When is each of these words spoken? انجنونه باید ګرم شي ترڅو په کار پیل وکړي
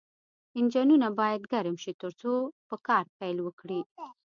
انجنونه 0.57 1.07
باید 1.19 1.41
ګرم 1.51 1.75
شي 1.83 1.93
ترڅو 2.01 2.33
په 2.67 2.75
کار 2.87 3.05
پیل 3.19 3.37
وکړي 3.43 3.79